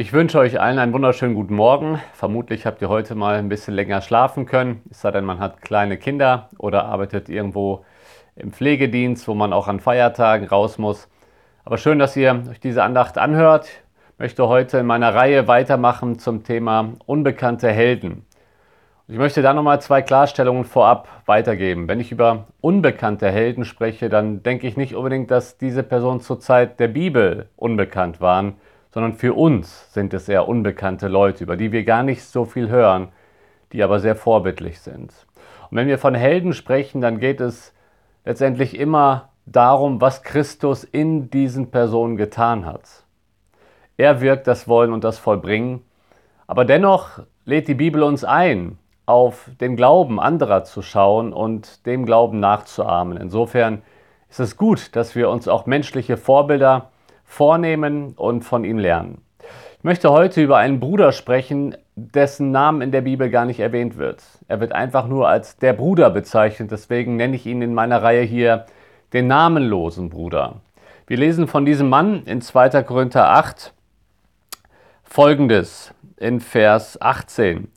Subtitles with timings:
[0.00, 2.00] Ich wünsche euch allen einen wunderschönen guten Morgen.
[2.14, 5.60] Vermutlich habt ihr heute mal ein bisschen länger schlafen können, es sei denn, man hat
[5.60, 7.84] kleine Kinder oder arbeitet irgendwo
[8.34, 11.06] im Pflegedienst, wo man auch an Feiertagen raus muss.
[11.66, 13.66] Aber schön, dass ihr euch diese Andacht anhört.
[14.14, 18.24] Ich möchte heute in meiner Reihe weitermachen zum Thema unbekannte Helden.
[19.06, 21.88] Ich möchte da nochmal zwei Klarstellungen vorab weitergeben.
[21.88, 26.40] Wenn ich über unbekannte Helden spreche, dann denke ich nicht unbedingt, dass diese Personen zur
[26.40, 28.54] Zeit der Bibel unbekannt waren,
[28.92, 32.68] sondern für uns sind es eher unbekannte Leute, über die wir gar nicht so viel
[32.68, 33.08] hören,
[33.72, 35.12] die aber sehr vorbildlich sind.
[35.70, 37.72] Und wenn wir von Helden sprechen, dann geht es
[38.24, 43.04] letztendlich immer darum, was Christus in diesen Personen getan hat.
[43.96, 45.82] Er wirkt das Wollen und das Vollbringen,
[46.46, 52.06] aber dennoch lädt die Bibel uns ein, auf den Glauben anderer zu schauen und dem
[52.06, 53.16] Glauben nachzuahmen.
[53.16, 53.82] Insofern
[54.28, 56.89] ist es gut, dass wir uns auch menschliche Vorbilder
[57.30, 59.22] vornehmen und von ihm lernen.
[59.78, 63.96] Ich möchte heute über einen Bruder sprechen, dessen Namen in der Bibel gar nicht erwähnt
[63.96, 64.22] wird.
[64.48, 68.22] Er wird einfach nur als der Bruder bezeichnet, deswegen nenne ich ihn in meiner Reihe
[68.22, 68.66] hier
[69.12, 70.56] den namenlosen Bruder.
[71.06, 72.82] Wir lesen von diesem Mann in 2.
[72.82, 73.72] Korinther 8
[75.04, 77.70] folgendes in Vers 18.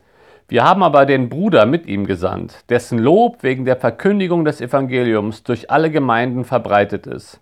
[0.48, 5.44] Wir haben aber den Bruder mit ihm gesandt, dessen Lob wegen der Verkündigung des Evangeliums
[5.44, 7.40] durch alle Gemeinden verbreitet ist.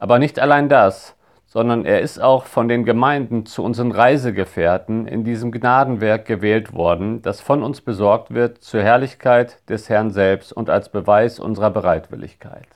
[0.00, 1.16] Aber nicht allein das,
[1.54, 7.22] sondern er ist auch von den Gemeinden zu unseren Reisegefährten in diesem Gnadenwerk gewählt worden,
[7.22, 12.66] das von uns besorgt wird zur Herrlichkeit des Herrn selbst und als Beweis unserer Bereitwilligkeit.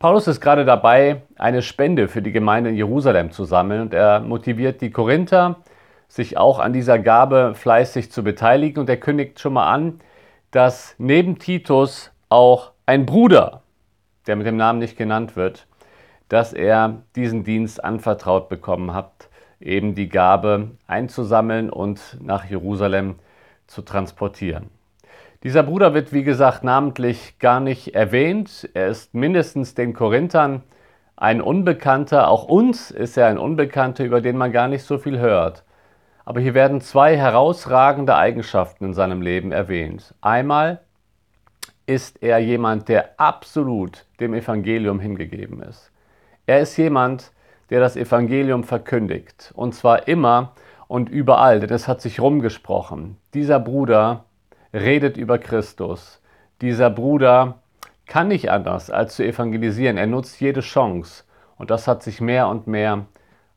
[0.00, 4.18] Paulus ist gerade dabei, eine Spende für die Gemeinde in Jerusalem zu sammeln und er
[4.18, 5.54] motiviert die Korinther,
[6.08, 10.00] sich auch an dieser Gabe fleißig zu beteiligen und er kündigt schon mal an,
[10.50, 13.62] dass neben Titus auch ein Bruder,
[14.26, 15.68] der mit dem Namen nicht genannt wird,
[16.28, 19.28] dass er diesen Dienst anvertraut bekommen hat,
[19.60, 23.16] eben die Gabe einzusammeln und nach Jerusalem
[23.66, 24.70] zu transportieren.
[25.42, 28.68] Dieser Bruder wird, wie gesagt, namentlich gar nicht erwähnt.
[28.74, 30.62] Er ist mindestens den Korinthern
[31.16, 32.28] ein Unbekannter.
[32.28, 35.64] Auch uns ist er ein Unbekannter, über den man gar nicht so viel hört.
[36.24, 40.14] Aber hier werden zwei herausragende Eigenschaften in seinem Leben erwähnt.
[40.20, 40.80] Einmal
[41.86, 45.90] ist er jemand, der absolut dem Evangelium hingegeben ist.
[46.48, 47.30] Er ist jemand,
[47.68, 49.52] der das Evangelium verkündigt.
[49.54, 50.54] Und zwar immer
[50.86, 53.18] und überall, denn es hat sich rumgesprochen.
[53.34, 54.24] Dieser Bruder
[54.72, 56.22] redet über Christus.
[56.62, 57.58] Dieser Bruder
[58.06, 59.98] kann nicht anders, als zu evangelisieren.
[59.98, 61.24] Er nutzt jede Chance.
[61.58, 63.04] Und das hat sich mehr und mehr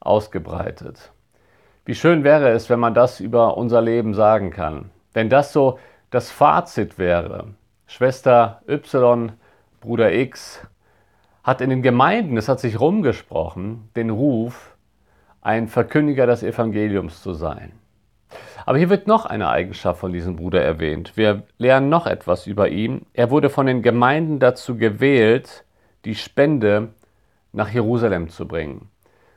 [0.01, 1.13] ausgebreitet.
[1.85, 4.91] Wie schön wäre es, wenn man das über unser Leben sagen kann.
[5.13, 5.79] Wenn das so
[6.09, 7.53] das Fazit wäre.
[7.87, 9.31] Schwester Y,
[9.79, 10.67] Bruder X,
[11.43, 14.75] hat in den Gemeinden, es hat sich rumgesprochen, den Ruf,
[15.41, 17.71] ein Verkündiger des Evangeliums zu sein.
[18.65, 21.13] Aber hier wird noch eine Eigenschaft von diesem Bruder erwähnt.
[21.15, 23.05] Wir lernen noch etwas über ihn.
[23.13, 25.65] Er wurde von den Gemeinden dazu gewählt,
[26.05, 26.89] die Spende
[27.53, 28.89] nach Jerusalem zu bringen.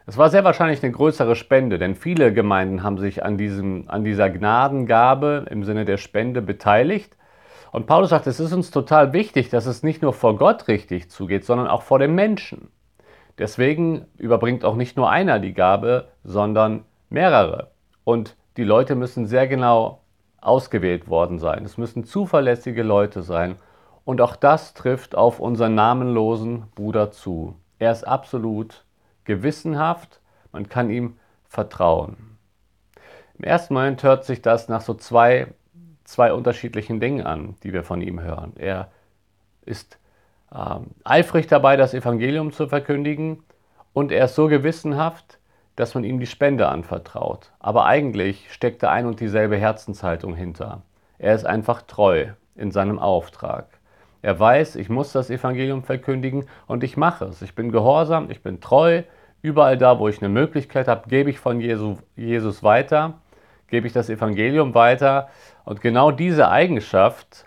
[0.06, 4.04] Es war sehr wahrscheinlich eine größere Spende, denn viele Gemeinden haben sich an, diesem, an
[4.04, 7.16] dieser Gnadengabe im Sinne der Spende beteiligt.
[7.74, 11.10] Und Paulus sagt, es ist uns total wichtig, dass es nicht nur vor Gott richtig
[11.10, 12.68] zugeht, sondern auch vor dem Menschen.
[13.36, 17.72] Deswegen überbringt auch nicht nur einer die Gabe, sondern mehrere.
[18.04, 20.02] Und die Leute müssen sehr genau
[20.40, 21.64] ausgewählt worden sein.
[21.64, 23.56] Es müssen zuverlässige Leute sein.
[24.04, 27.56] Und auch das trifft auf unseren namenlosen Bruder zu.
[27.80, 28.84] Er ist absolut
[29.24, 30.20] gewissenhaft,
[30.52, 31.16] man kann ihm
[31.48, 32.38] vertrauen.
[33.36, 35.48] Im ersten Moment hört sich das nach so zwei
[36.04, 38.52] zwei unterschiedlichen Dingen an, die wir von ihm hören.
[38.56, 38.90] Er
[39.64, 39.98] ist
[40.52, 43.42] äh, eifrig dabei, das Evangelium zu verkündigen
[43.92, 45.38] und er ist so gewissenhaft,
[45.76, 47.50] dass man ihm die Spende anvertraut.
[47.58, 50.82] Aber eigentlich steckt da ein und dieselbe Herzenshaltung hinter.
[51.18, 53.66] Er ist einfach treu in seinem Auftrag.
[54.22, 57.42] Er weiß, ich muss das Evangelium verkündigen und ich mache es.
[57.42, 59.02] Ich bin gehorsam, ich bin treu.
[59.42, 63.20] Überall da, wo ich eine Möglichkeit habe, gebe ich von Jesus weiter
[63.74, 65.26] gebe ich das Evangelium weiter.
[65.64, 67.46] Und genau diese Eigenschaft,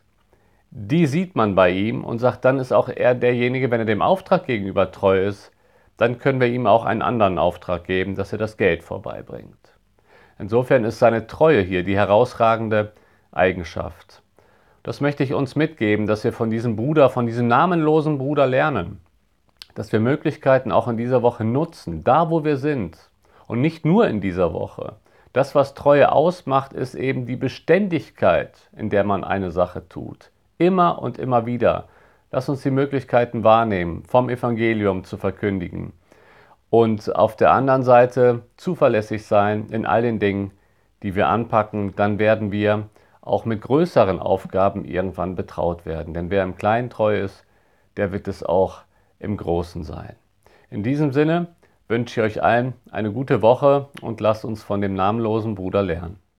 [0.71, 4.01] die sieht man bei ihm und sagt, dann ist auch er derjenige, wenn er dem
[4.01, 5.53] Auftrag gegenüber treu ist,
[5.95, 9.56] dann können wir ihm auch einen anderen Auftrag geben, dass er das Geld vorbeibringt.
[10.38, 12.91] Insofern ist seine Treue hier die herausragende
[13.31, 14.21] Eigenschaft.
[14.83, 19.00] Das möchte ich uns mitgeben, dass wir von diesem Bruder, von diesem namenlosen Bruder lernen.
[19.75, 22.97] Dass wir Möglichkeiten auch in dieser Woche nutzen, da wo wir sind.
[23.47, 24.97] Und nicht nur in dieser Woche.
[25.33, 30.31] Das, was Treue ausmacht, ist eben die Beständigkeit, in der man eine Sache tut.
[30.57, 31.88] Immer und immer wieder.
[32.31, 35.94] Lass uns die Möglichkeiten wahrnehmen, vom Evangelium zu verkündigen.
[36.69, 40.51] und auf der anderen Seite zuverlässig sein in all den Dingen,
[41.03, 42.89] die wir anpacken, dann werden wir
[43.21, 46.13] auch mit größeren Aufgaben irgendwann betraut werden.
[46.13, 47.45] Denn wer im Kleinen treu ist,
[47.97, 48.81] der wird es auch
[49.19, 50.15] im Großen sein.
[50.69, 51.47] In diesem Sinne
[51.88, 56.19] wünsche ich euch allen eine gute Woche und lasst uns von dem namenlosen Bruder lernen.